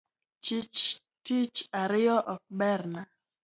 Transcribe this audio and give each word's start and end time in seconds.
Chich 0.43 0.85
tich 1.25 1.57
ariyo 1.81 2.17
ok 2.33 2.43
berna 2.57 3.01